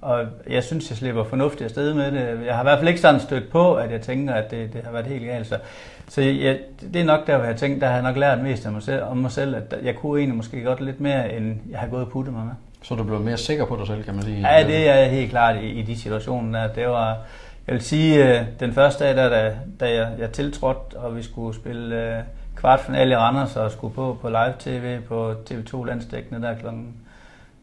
[0.00, 2.46] og jeg synes, jeg slipper fornuftigt afsted med det.
[2.46, 4.84] Jeg har i hvert fald ikke sådan stødt på, at jeg tænker, at det, det
[4.84, 5.46] har været helt galt.
[5.46, 5.58] Så,
[6.08, 6.58] så jeg,
[6.92, 8.82] det er nok der, hvor jeg tænker, der har jeg nok lært mest om mig
[8.82, 11.86] selv, om mig selv at jeg kunne egentlig måske godt lidt mere, end jeg har
[11.88, 12.54] gået og puttet mig med.
[12.82, 14.48] Så du blev mere sikker på dig selv, kan man sige?
[14.50, 16.74] Ja, det er jeg helt klart i, i de situationer der.
[16.74, 17.18] Det var,
[17.66, 21.22] jeg vil sige, øh, den første dag, der, da, da jeg, jeg tiltrådte, og vi
[21.22, 22.22] skulle spille øh,
[22.56, 26.94] kvartfinale i Randers og skulle på på live-tv på TV2 Landsdækkende der klokken,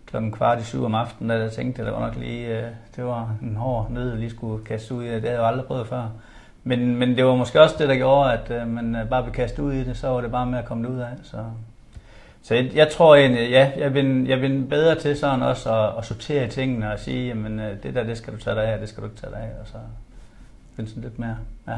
[0.06, 2.64] klokken kvart i syv om aftenen, der jeg tænkte, det var nok lige, øh,
[2.96, 5.22] det var en hård nød, lige skulle kaste ud i det.
[5.22, 6.10] Det havde jeg aldrig prøvet før.
[6.64, 9.34] Men, men det var måske også det, der gjorde, at øh, man øh, bare blev
[9.34, 11.08] kastet ud i det, så var det bare med at komme ud af.
[11.24, 11.38] Så,
[12.44, 15.98] så jeg, jeg tror egentlig, ja, jeg vil, jeg vil bedre til sådan også at,
[15.98, 18.80] at sortere tingene og sige, jamen øh, det der, det skal du tage dig af,
[18.80, 19.78] det skal du ikke tage dig af, og så
[20.76, 21.78] finde sådan lidt mere, ja.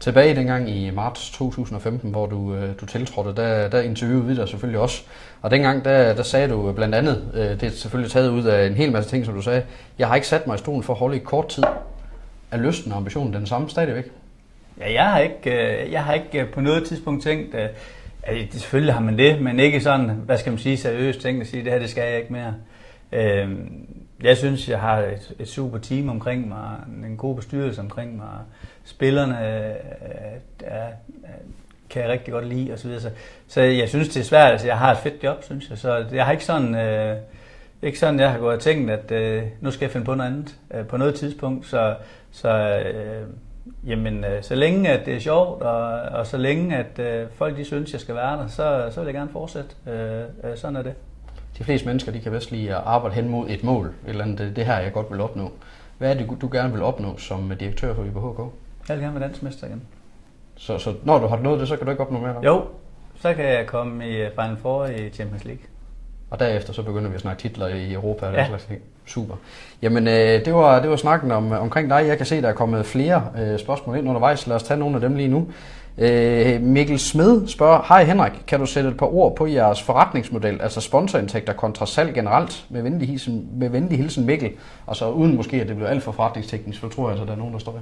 [0.00, 4.48] Tilbage dengang i marts 2015, hvor du, øh, du tiltrådte, der, der interviewede vi dig
[4.48, 5.02] selvfølgelig også.
[5.42, 8.74] Og dengang, der, der sagde du blandt andet, det er selvfølgelig taget ud af en
[8.74, 9.62] hel masse ting, som du sagde,
[9.98, 11.64] jeg har ikke sat mig i stolen for at holde i kort tid.
[12.50, 14.04] Er lysten og ambitionen den samme stadigvæk?
[14.80, 17.70] Ja, jeg har ikke, øh, jeg har ikke øh, på noget tidspunkt tænkt, at
[18.28, 21.46] det, selvfølgelig har man det, men ikke sådan, hvad skal man sige, seriøst tænkt at
[21.46, 22.54] sige, det her, det skal jeg ikke mere.
[23.12, 23.86] Øhm,
[24.22, 28.38] jeg synes, jeg har et, et super team omkring mig, en god bestyrelse omkring mig.
[28.84, 29.74] Spillerne øh,
[30.64, 30.88] er,
[31.90, 32.98] kan jeg rigtig godt lide osv.
[32.98, 33.10] Så,
[33.48, 34.52] så jeg synes, det er svært.
[34.52, 35.78] Altså, jeg har et fedt job, synes jeg.
[35.78, 37.16] Så jeg har ikke sådan, øh,
[37.82, 40.30] ikke sådan jeg har gået og tænkt, at øh, nu skal jeg finde på noget
[40.30, 41.66] andet øh, på noget tidspunkt.
[41.66, 41.94] Så,
[42.30, 43.26] så øh,
[43.86, 47.56] jamen, øh, så længe at det er sjovt, og, og så længe at øh, folk
[47.56, 49.70] de synes, jeg skal være der, så, så vil jeg gerne fortsætte.
[49.86, 50.94] Øh, øh, sådan er det
[51.58, 54.24] de fleste mennesker, de kan bedst lide at arbejde hen mod et mål, et eller
[54.24, 55.52] andet, det her jeg godt vil opnå.
[55.98, 58.38] Hvad er det, du gerne vil opnå som direktør for IBHK?
[58.88, 59.82] Jeg vil gerne være dansmester igen.
[60.56, 62.44] Så, så når du har nået det, så kan du ikke opnå mere?
[62.44, 62.64] Jo,
[63.14, 65.62] så kan jeg komme i Final Four i Champions League.
[66.30, 68.46] Og derefter så begynder vi at snakke titler i Europa og ja.
[68.46, 68.80] slags ting.
[69.06, 69.34] Super.
[69.82, 72.04] Jamen, øh, det, var, det var snakken om, omkring dig.
[72.06, 74.46] Jeg kan se, der er kommet flere øh, spørgsmål ind undervejs.
[74.46, 75.48] Lad os tage nogle af dem lige nu.
[75.98, 80.60] Øh, Mikkel Smed spørger, Hej Henrik, kan du sætte et par ord på jeres forretningsmodel,
[80.60, 84.50] altså sponsorindtægter kontra salg generelt, med venlig hilsen, med venlig hilsen Mikkel,
[84.86, 87.32] og så uden måske, at det bliver alt for forretningsteknisk, for tror jeg, at der
[87.32, 87.80] er nogen, der står der.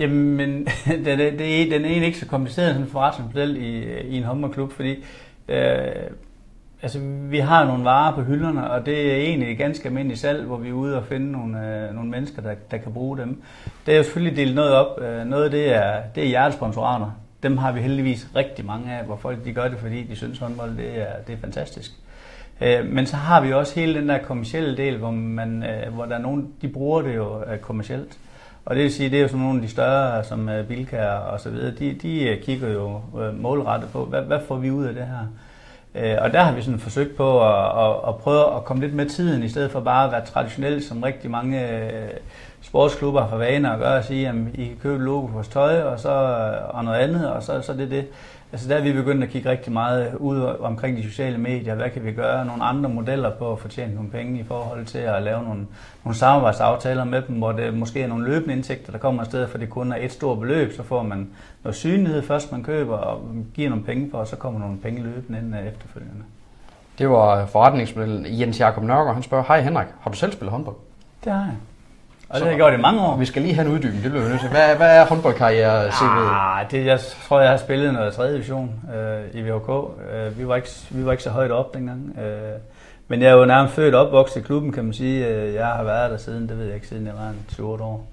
[0.00, 4.00] Jamen, det, det, det er, den er egentlig ikke så kompliceret sådan en forretningsmodel i,
[4.00, 5.04] i en håndboldklub, fordi
[5.48, 5.86] øh,
[6.82, 6.98] altså,
[7.30, 10.68] vi har nogle varer på hylderne, og det er egentlig ganske almindeligt salg, hvor vi
[10.68, 13.42] er ude og finde nogle, øh, nogle mennesker, der, der kan bruge dem.
[13.86, 15.00] Det er jo selvfølgelig delt noget op.
[15.02, 17.10] Øh, noget af det er, det er hjertesponsorater.
[17.42, 20.38] Dem har vi heldigvis rigtig mange af, hvor folk de gør det, fordi de synes,
[20.38, 21.92] håndbold det er, det er fantastisk.
[22.60, 26.04] Øh, men så har vi også hele den der kommercielle del, hvor, man, øh, hvor
[26.04, 28.18] der er nogen, de bruger det jo øh, kommercielt.
[28.64, 31.06] Og det vil sige, det er jo sådan nogle af de større, som øh, Bilka
[31.06, 33.00] og så videre, de, de øh, kigger jo
[33.32, 35.26] målrettet på, hvad, hvad får vi ud af det her?
[35.96, 38.94] Øh, og der har vi sådan forsøgt på at, at, at prøve at komme lidt
[38.94, 42.08] med tiden, i stedet for bare at være traditionel, som rigtig mange øh,
[42.62, 45.82] sportsklubber har for vaner at gøre, og sige, at I kan købe logo for tøj
[45.82, 46.08] og, så,
[46.68, 48.06] og noget andet, og så, så det er det.
[48.52, 51.74] Altså der er vi begyndt at kigge rigtig meget ud omkring de sociale medier.
[51.74, 52.44] Hvad kan vi gøre?
[52.44, 55.66] Nogle andre modeller på at fortjene nogle penge i forhold til at lave nogle,
[56.04, 59.58] nogle samarbejdsaftaler med dem, hvor det måske er nogle løbende indtægter, der kommer stedet for,
[59.58, 60.72] det kun er et stort beløb.
[60.72, 61.28] Så får man
[61.62, 63.22] noget synlighed først, man køber og
[63.54, 66.22] giver nogle penge for, og så kommer nogle penge løbende ind efterfølgende.
[66.98, 68.40] Det var forretningsmodellen.
[68.40, 70.76] Jens Jakob Nørgaard, han spørger, Hej Henrik, har du selv spillet håndbold?
[71.24, 71.56] Det har jeg.
[72.28, 73.16] Og det har jeg gjort i mange år.
[73.16, 74.50] Vi skal lige have en uddybning, det bliver vi nødt til.
[74.50, 76.16] Hvad, hvad er håndboldkarriere CV?
[76.32, 78.32] Ah, det, jeg tror, jeg har spillet noget 3.
[78.32, 79.68] division øh, i VHK.
[80.14, 82.18] Øh, vi, var ikke, vi var ikke så højt op dengang.
[82.18, 82.58] Øh,
[83.08, 85.26] men jeg er jo nærmest født og opvokset i klubben, kan man sige.
[85.26, 88.06] Øh, jeg har været der siden, det ved jeg ikke, siden jeg var 28 år.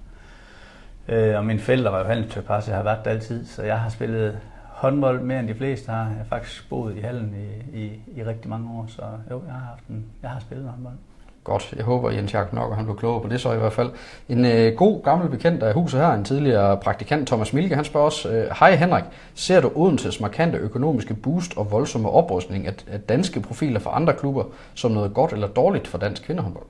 [1.07, 3.45] Øh, og mine forældre var jo handelsstøjpar, så jeg har været der altid.
[3.45, 5.99] Så jeg har spillet håndbold mere end de fleste har.
[5.99, 7.35] Jeg har faktisk boet i hallen
[7.73, 10.69] i, i, i rigtig mange år, så jo, jeg har, haft en, jeg har spillet
[10.69, 10.95] håndbold.
[11.43, 13.73] Godt, jeg håber Jens Jakob nok, og han blev klogere på det så i hvert
[13.73, 13.89] fald.
[14.29, 18.05] En øh, god gammel bekendt af huset her, en tidligere praktikant Thomas Milke, han spørger
[18.05, 19.03] også, øh, Hej Henrik,
[19.33, 24.13] ser du Odenses markante økonomiske boost og voldsomme oprustning af, af danske profiler fra andre
[24.13, 26.65] klubber som noget godt eller dårligt for dansk kvindehåndbold?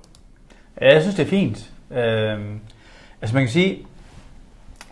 [0.82, 1.72] Ja, jeg synes, det er fint.
[1.92, 2.40] Øh,
[3.22, 3.86] altså man kan sige,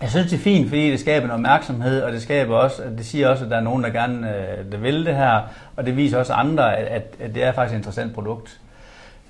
[0.01, 3.05] jeg synes, det er fint, fordi det skaber en opmærksomhed, og det skaber også, det
[3.05, 5.41] siger også, at der er nogen, der gerne øh, der vil det her,
[5.75, 8.59] og det viser også andre, at, at det er faktisk et interessant produkt.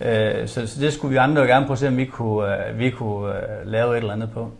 [0.06, 2.68] Øh, så, så det skulle vi andre jo gerne prøve at se, om vi kunne,
[2.70, 4.52] øh, vi kunne øh, lave et eller andet på.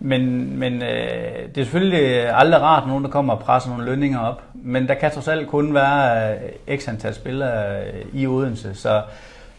[0.00, 4.18] Men, men øh, det er selvfølgelig aldrig rart, nogen der kommer og presser nogle lønninger
[4.18, 4.42] op.
[4.54, 6.32] Men der kan trods alt kun være
[6.68, 8.74] øh, x antal spillere øh, i Odense.
[8.74, 9.02] Så,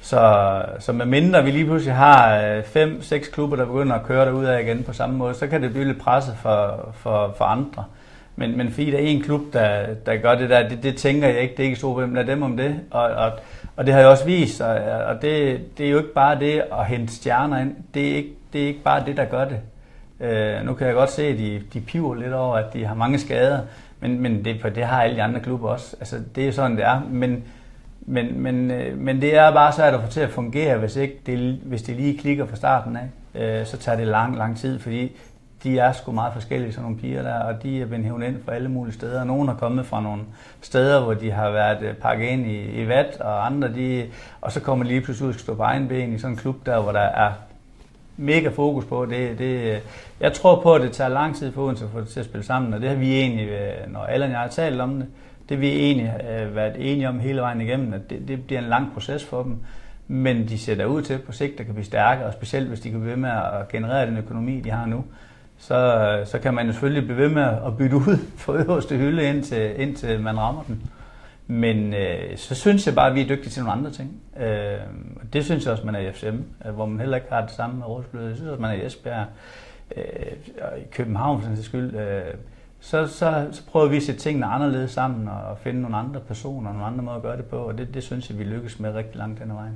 [0.02, 4.06] så, så med mindre vi lige pludselig har øh, fem, seks klubber, der begynder at
[4.06, 7.34] køre derud af igen på samme måde, så kan det blive lidt presset for, for,
[7.38, 7.84] for andre.
[8.36, 11.28] Men, men fordi der er en klub, der, der gør det der, det, det tænker
[11.28, 12.80] jeg ikke, det er ikke så hvem der dem om det.
[12.92, 13.32] Og, og
[13.80, 16.86] og det har jeg også vist, og det, det er jo ikke bare det at
[16.86, 17.76] hente stjerner ind.
[17.94, 19.60] Det er ikke, det er ikke bare det, der gør det.
[20.20, 22.96] Øh, nu kan jeg godt se, at de, de piver lidt over, at de har
[22.96, 23.60] mange skader,
[24.00, 25.96] men, men det, for det har alle de andre klubber også.
[26.00, 27.02] Altså, det er sådan, det er.
[27.10, 27.44] Men,
[28.02, 31.22] men, men, øh, men det er bare svært at få til at fungere, hvis, ikke
[31.26, 33.10] det, hvis det lige klikker fra starten af.
[33.42, 35.12] Øh, så tager det lang, lang tid, fordi
[35.64, 38.44] de er sgu meget forskellige, sådan nogle piger der, og de er blevet hævet ind
[38.46, 39.24] fra alle mulige steder.
[39.24, 40.22] Nogle har kommet fra nogle
[40.62, 44.06] steder, hvor de har været øh, pakket ind i, i vat, og andre, de,
[44.42, 46.38] og så kommer de lige pludselig ud og stå på egen ben i sådan en
[46.38, 47.32] klub der, hvor der er
[48.18, 49.06] mega fokus på.
[49.06, 49.80] Det, det, øh,
[50.20, 52.26] jeg tror på, at det tager lang tid for Odense at få det til at
[52.26, 54.96] spille sammen, og det har vi egentlig, øh, når alle og jeg har talt om
[54.96, 55.08] det,
[55.50, 56.14] det har vi egentlig
[56.56, 59.58] været enige om hele vejen igennem, at det, det bliver en lang proces for dem.
[60.08, 62.90] Men de ser ud til på sigt, der kan blive stærkere, og specielt hvis de
[62.90, 65.04] kan blive ved med at generere den økonomi, de har nu
[65.60, 69.30] så, så kan man jo selvfølgelig blive ved med at bytte ud på øverste hylde,
[69.30, 70.90] indtil, indtil man rammer den.
[71.48, 74.22] Men øh, så synes jeg bare, at vi er dygtige til nogle andre ting.
[74.40, 74.80] Øh,
[75.34, 77.52] det synes jeg også, man er i FCM, øh, hvor man heller ikke har det
[77.52, 79.26] samme med Jeg synes også, man er i Esbjerg,
[79.96, 80.04] øh,
[80.62, 81.96] og i København for den skyld.
[81.96, 82.22] Øh,
[82.80, 86.72] så, så, så prøver vi at sætte tingene anderledes sammen og finde nogle andre personer,
[86.72, 88.94] nogle andre måder at gøre det på, og det, det synes jeg, vi lykkes med
[88.94, 89.76] rigtig langt den vejen.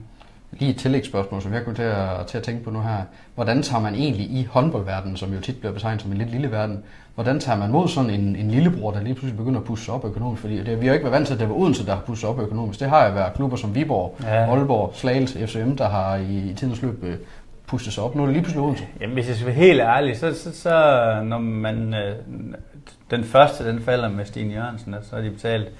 [0.59, 2.97] Lige et tillægsspørgsmål, som jeg kunne til at, til at tænke på nu her.
[3.35, 6.51] Hvordan tager man egentlig i håndboldverdenen, som jo tit bliver betegnet som en lidt lille
[6.51, 6.83] verden,
[7.15, 10.05] hvordan tager man mod sådan en, en lillebror, der lige pludselig begynder at pusse op
[10.05, 10.41] økonomisk?
[10.41, 12.01] Fordi det, vi har jo ikke været vant til, at det var Odense, der har
[12.01, 12.79] pusset op økonomisk.
[12.79, 14.55] Det har jo været klubber som Viborg, ja.
[14.55, 17.15] Aalborg, Slagelse, FCM, der har i, i tidens løb øh,
[17.67, 18.15] pustet sig op.
[18.15, 18.83] Nu er det lige pludselig Odense.
[19.01, 20.69] Jamen, hvis jeg skal være helt ærlig, så, så, så
[21.23, 22.15] når man, øh,
[23.11, 25.71] den første, den falder med Stine Jørgensen, så har de betalt et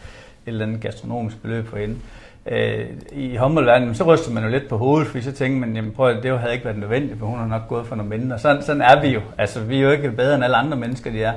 [0.46, 1.96] eller andet gastronomisk beløb for hende
[2.45, 5.91] øh, i håndboldverdenen, så ryster man jo lidt på hovedet, fordi så tænker man, jamen
[5.91, 8.39] prøv at det havde ikke været nødvendigt, for hun har nok gået for noget mindre.
[8.39, 9.21] Sådan, sådan er vi jo.
[9.38, 11.34] Altså, vi er jo ikke bedre end alle andre mennesker, de er.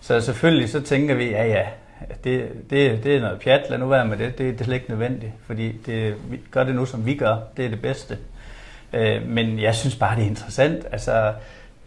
[0.00, 1.64] Så selvfølgelig så tænker vi, ja ja,
[2.24, 4.74] det, det, det er noget pjat, lad nu være med det, det, det er slet
[4.74, 8.18] ikke nødvendigt, fordi det, vi gør det nu, som vi gør, det er det bedste.
[8.92, 10.86] Øh, men jeg synes bare, det er interessant.
[10.92, 11.32] Altså,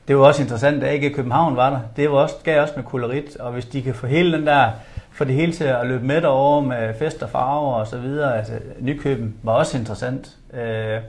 [0.08, 1.80] det var også interessant, at ikke København var der.
[1.96, 4.70] Det var også, gav også med kolorit, og hvis de kan få hele den der
[5.18, 8.38] for det hele til at løbe med over med fest og farver og så videre.
[8.38, 10.38] Altså, Nykøben var også interessant.
[10.54, 11.00] Øh,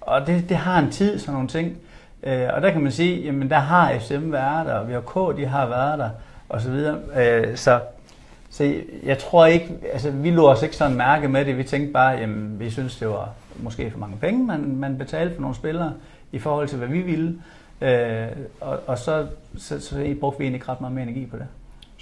[0.00, 1.76] og det, det har en tid, sådan nogle ting.
[2.22, 5.46] Øh, og der kan man sige, jamen der har FCM været der, og VHK de
[5.46, 6.10] har været der,
[6.48, 6.98] og så videre.
[7.16, 7.80] Øh, så,
[8.50, 11.58] så jeg tror ikke, altså vi lå os ikke sådan mærke med det.
[11.58, 15.34] Vi tænkte bare, jamen vi synes, det var måske for mange penge, man, man betalte
[15.34, 15.92] for nogle spillere
[16.32, 17.38] i forhold til, hvad vi ville.
[17.80, 18.26] Øh,
[18.60, 19.26] og, og så,
[19.58, 21.46] så, så brugte vi egentlig ikke ret meget mere energi på det.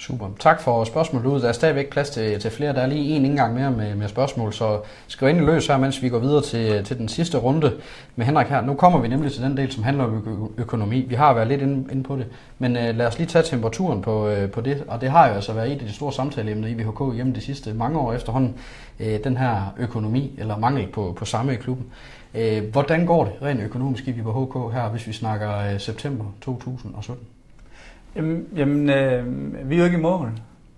[0.03, 0.29] Super.
[0.39, 1.41] Tak for spørgsmålet ud.
[1.41, 2.73] Der er stadigvæk plads til, til flere.
[2.73, 5.79] Der er lige en indgang mere med, med spørgsmål, så skriv ind i løs her,
[5.79, 7.73] mens vi går videre til, til den sidste runde
[8.17, 8.61] med Henrik her.
[8.61, 11.01] Nu kommer vi nemlig til den del, som handler om økonomi.
[11.01, 12.27] Vi har været lidt inde, inde på det,
[12.59, 14.85] men uh, lad os lige tage temperaturen på, uh, på det.
[14.89, 17.41] Og det har jo altså været et af de store samtaleemner i VHK hjemme de
[17.41, 18.55] sidste mange år efterhånden.
[19.01, 21.87] Uh, den her økonomi, eller mangel på, på samme i klubben.
[22.35, 27.27] Uh, hvordan går det rent økonomisk i VHK her, hvis vi snakker uh, september 2017?
[28.17, 30.33] Jamen, jamen øh, vi er jo ikke i mål.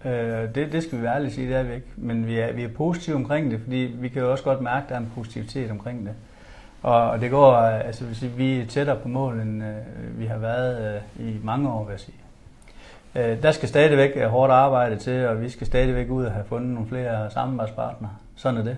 [0.05, 1.87] Øh, det, det skal vi være ærlige sige, det er vi ikke.
[1.97, 4.85] Men vi er, vi er positive omkring det, fordi vi kan jo også godt mærke,
[4.85, 6.15] at der er en positivitet omkring det.
[6.83, 10.19] Og, og det går, øh, altså vil sige, vi er tættere på mål, end øh,
[10.19, 12.17] vi har været øh, i mange år, vil jeg sige.
[13.15, 16.45] Øh, der skal stadigvæk øh, hårdt arbejde til, og vi skal stadigvæk ud og have
[16.45, 18.13] fundet nogle flere samarbejdspartnere.
[18.37, 18.77] Sådan er det.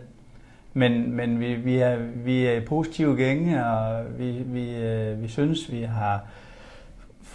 [0.75, 5.29] Men, men vi, vi, er, vi er i positive gænge, og vi, vi, øh, vi
[5.29, 6.21] synes, vi har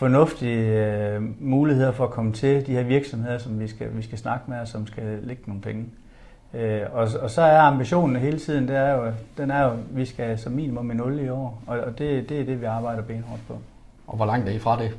[0.02, 4.18] fornuftige øh, muligheder for at komme til de her virksomheder, som vi skal, vi skal
[4.18, 5.86] snakke med, og som skal lægge nogle penge.
[6.54, 10.06] Øh, og, og så er ambitionen hele tiden, det er jo, den er jo, vi
[10.06, 13.02] skal som minimum en 0 i år, og, og det, det er det, vi arbejder
[13.02, 13.58] benhårdt på.
[14.08, 14.92] Og hvor langt er I fra det?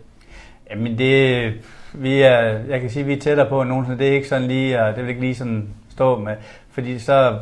[0.70, 1.52] Jamen det,
[1.94, 3.98] vi er, jeg kan sige, vi er tættere på end nogensinde.
[3.98, 6.36] Det er ikke sådan lige, og det vil ikke lige sådan stå med,
[6.70, 7.38] fordi så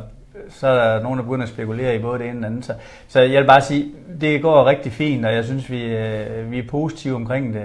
[0.49, 2.65] så er der nogen, der begynder at spekulere i både det ene og det andet.
[2.65, 2.73] Så,
[3.07, 3.85] så jeg vil bare sige,
[4.21, 7.63] det går rigtig fint, og jeg synes, vi, øh, vi er positive omkring det.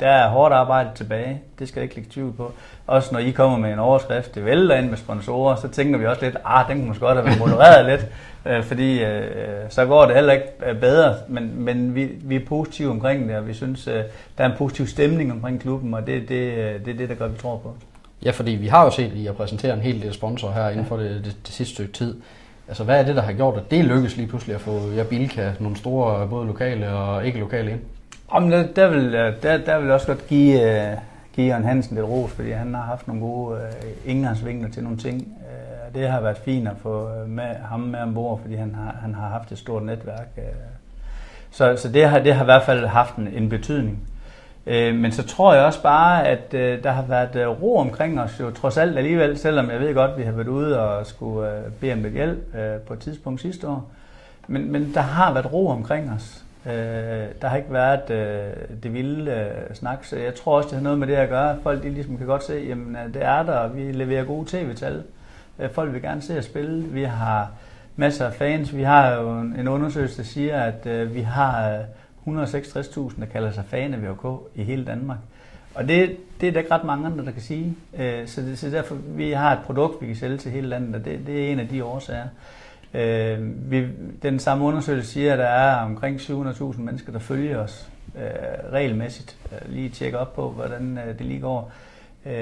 [0.00, 2.52] Der er hårdt arbejde tilbage, det skal jeg ikke lægge tvivl på.
[2.86, 6.06] Også når I kommer med en overskrift, det vælter ind med sponsorer, så tænker vi
[6.06, 8.06] også lidt, ah, den kunne måske godt have været modereret lidt,
[8.46, 9.22] øh, fordi øh,
[9.68, 13.36] så går det heller ikke øh, bedre, men, men vi, vi er positive omkring det,
[13.36, 13.84] og vi synes,
[14.38, 17.28] der er en positiv stemning omkring klubben, og det, det, det er det, der gør,
[17.28, 17.74] vi tror på.
[18.24, 20.86] Ja, fordi vi har jo set i at præsentere en hel del sponsorer her inden
[20.86, 22.16] for det, det, det sidste stykke tid.
[22.68, 25.02] Altså, hvad er det, der har gjort, at det lykkes lige pludselig at få ja,
[25.02, 27.80] Bilka, nogle store, både lokale og ikke lokale ind?
[28.34, 30.98] Jamen, der, der, vil, øh, der, der vil også godt give, uh,
[31.36, 34.98] give Jørgen Hansen lidt ros, fordi han har haft nogle gode uh, indgangsvinkler til nogle
[34.98, 35.16] ting.
[35.20, 39.14] Uh, det har været fint at få med, ham med ombord, fordi han har, han
[39.14, 40.28] har haft et stort netværk.
[40.36, 40.42] Uh.
[41.50, 43.98] Så, så det, har, det har i hvert fald haft en, en betydning.
[44.66, 48.20] Øh, men så tror jeg også bare, at øh, der har været øh, ro omkring
[48.20, 51.06] os jo trods alt alligevel, selvom jeg ved godt, at vi har været ude og
[51.06, 53.90] skulle øh, bede om lidt hjælp øh, på et tidspunkt sidste år.
[54.48, 56.44] Men, men der har været ro omkring os.
[56.66, 56.72] Øh,
[57.42, 60.82] der har ikke været øh, det vilde øh, snak, så jeg tror også, det har
[60.82, 61.56] noget med det at gøre.
[61.62, 64.48] Folk de ligesom kan godt se, jamen øh, det er der, og vi leverer gode
[64.48, 65.02] tv-tal.
[65.58, 66.82] Øh, folk vil gerne se os spille.
[66.82, 67.50] Vi har
[67.96, 68.76] masser af fans.
[68.76, 71.70] Vi har jo en undersøgelse, der siger, at øh, vi har...
[71.70, 71.80] Øh,
[72.26, 75.18] 166.000, der kalder sig fan af VHK i hele Danmark.
[75.74, 77.76] Og det, det er der ikke ret mange andre, der kan sige.
[77.98, 80.94] Øh, så, det, så derfor, vi har et produkt, vi kan sælge til hele landet,
[80.94, 82.26] og det, det er en af de årsager.
[82.94, 83.86] Øh, vi,
[84.22, 89.36] den samme undersøgelse siger, at der er omkring 700.000 mennesker, der følger os øh, regelmæssigt.
[89.52, 91.72] Øh, lige tjekke op på, hvordan øh, det lige går.
[92.26, 92.32] Øh,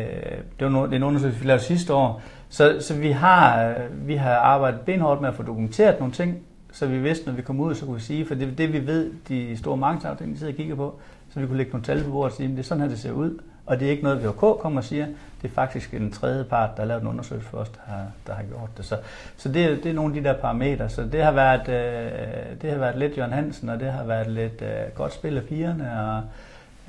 [0.60, 2.22] det var en undersøgelse, vi lavede sidste år.
[2.48, 6.38] Så, så vi, har, vi har arbejdet benhårdt med at få dokumenteret nogle ting,
[6.72, 8.72] så vi vidste, når vi kom ud, så kunne vi sige, for det er det,
[8.72, 11.00] vi ved, de store markedsafdelinger sidder og kigger på,
[11.32, 12.88] så vi kunne lægge nogle tal på bordet og sige, at det er sådan her,
[12.88, 13.38] det ser ud.
[13.66, 15.06] Og det er ikke noget, VK kommer og siger,
[15.42, 18.06] det er faktisk en tredje part, der har lavet en undersøgelse for os, der har,
[18.26, 18.84] der har gjort det.
[18.84, 18.96] Så,
[19.36, 20.88] så det, er, det er nogle af de der parametre.
[20.88, 24.30] Så det har været, øh, det har været lidt Jørgen Hansen, og det har været
[24.30, 26.22] lidt øh, godt spil af pigerne, og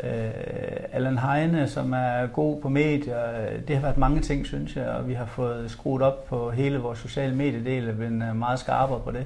[0.03, 0.31] Øh,
[0.91, 3.17] Allan Heine, som er god på medier.
[3.67, 6.77] Det har været mange ting, synes jeg, og vi har fået skruet op på hele
[6.77, 9.25] vores sociale mediedel og blevet meget skarpere på det.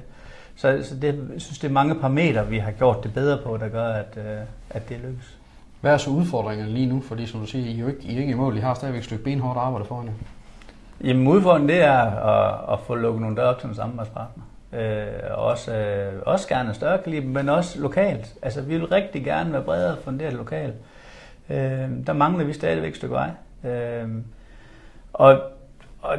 [0.56, 3.56] Så, så det, jeg synes, det er mange parametre, vi har gjort det bedre på,
[3.56, 4.18] der gør, at,
[4.70, 5.38] at det lykkes.
[5.80, 7.00] Hvad er så udfordringerne lige nu?
[7.00, 8.56] Fordi som du siger, I er jo ikke, I er ikke i mål.
[8.56, 10.12] I har stadigvæk et stykke benhårdt arbejde foran jer.
[11.04, 14.44] Jamen udfordringen det er at, at få lukket nogle døre op til en samarbejdspartner.
[14.72, 18.34] Øh, også, øh, også gerne større kaliber, men også lokalt.
[18.42, 20.74] Altså vi vil rigtig gerne være bredere funderet lokalt.
[21.50, 23.30] Øh, der mangler vi stadigvæk et stykke vej.
[23.72, 24.08] Øh,
[25.12, 25.40] og,
[26.04, 26.18] og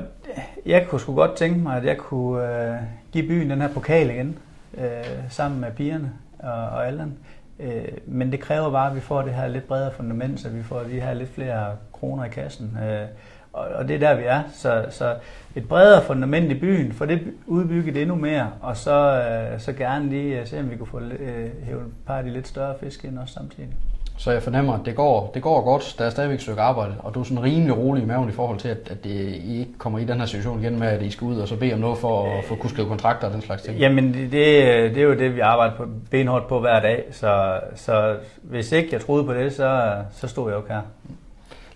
[0.66, 2.78] jeg kunne sgu godt tænke mig, at jeg kunne øh,
[3.12, 4.38] give byen den her pokal igen,
[4.78, 4.86] øh,
[5.30, 7.14] sammen med pigerne og, og Allan.
[7.60, 10.64] Øh, men det kræver bare, at vi får det her lidt bredere fundament, så vi
[10.64, 12.78] får de her lidt flere kroner i kassen.
[12.84, 13.08] Øh,
[13.54, 14.42] og, og det er der, vi er.
[14.54, 15.16] Så, så
[15.56, 20.10] et bredere fundament i byen, for det udbygget endnu mere, og så, øh, så gerne
[20.10, 22.76] lige øh, se, om vi kunne få øh, hævet et par af de lidt større
[22.80, 23.70] fisk ind også samtidig.
[24.18, 25.96] Så jeg fornemmer, at det går, det går godt.
[25.98, 28.32] Der er stadigvæk et stykke arbejde, og du er sådan rimelig rolig i maven i
[28.32, 29.10] forhold til, at, at det,
[29.44, 31.56] I ikke kommer i den her situation igen med, at I skal ud og så
[31.56, 33.78] bede om noget for at få kunne skrive kontrakter og den slags ting.
[33.78, 37.04] Jamen, det, det er jo det, vi arbejder på, benhårdt på hver dag.
[37.12, 40.82] Så, så hvis ikke jeg troede på det, så, så stod jeg jo her.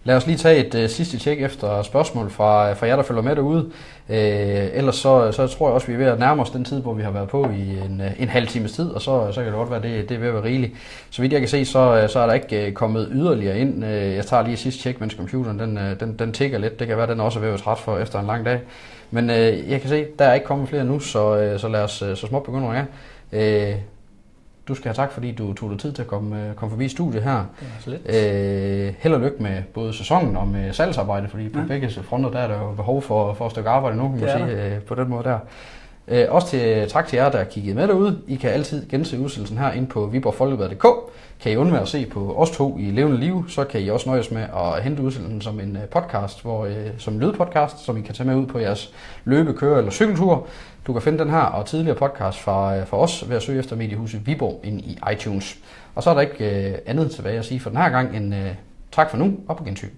[0.10, 3.04] Lad os lige tage et øh, sidste tjek efter spørgsmål fra, øh, fra jer, der
[3.04, 3.70] følger med derude.
[4.10, 6.82] Øh, ellers så, så tror jeg også, vi er ved at nærme os den tid,
[6.82, 9.42] hvor vi har været på i en, øh, en halv times tid, og så, så
[9.42, 10.74] kan det godt være, det, det er ved at være rigeligt.
[11.10, 13.86] Så vidt jeg kan se, så, øh, så er der ikke kommet yderligere ind.
[13.86, 16.80] Jeg tager lige et sidste tjek, mens computeren den, den, den tigger lidt.
[16.80, 18.60] Det kan være, den også er ved at være træt for efter en lang dag.
[19.12, 21.92] Men øh, jeg kan se, der er ikke kommet flere nu, så, så lad os
[21.92, 22.86] så småt begynde
[23.32, 23.80] at uh,
[24.70, 26.88] du skal have tak, fordi du tog dig tid til at komme, øh, komme forbi
[26.88, 27.46] studiet her.
[27.60, 31.60] Det var så øh, held og lykke med både sæsonen og med salgsarbejde, fordi på
[31.60, 31.66] ja.
[31.66, 34.30] begge fronter der er der jo behov for, for et stykke arbejde nu, kan man
[34.30, 35.40] sige, øh, på den måde der.
[36.08, 38.22] Øh, også til, tak til jer, der kiggede med derude.
[38.28, 40.86] I kan altid gense udsendelsen her ind på viborgfolkebad.dk.
[41.42, 44.10] Kan I undvære at se på os to i levende liv, så kan I også
[44.10, 47.98] nøjes med at hente udsendelsen som en øh, podcast, hvor, øh, som en lydpodcast, som
[47.98, 48.94] I kan tage med ud på jeres
[49.26, 50.48] løbe, køre eller cykeltur.
[50.88, 53.60] Du kan finde den her og tidligere podcast fra, øh, fra os ved at søge
[53.60, 55.58] efter Mediehuset Viborg ind i iTunes.
[55.96, 58.36] Og så er der ikke øh, andet tilbage at sige for den her gang end
[58.36, 58.56] øh,
[58.92, 59.90] tak for nu og på gensyn.